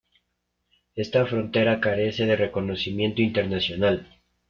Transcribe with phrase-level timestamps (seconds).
[0.95, 4.07] Esta frontera carece de reconocimiento internacional.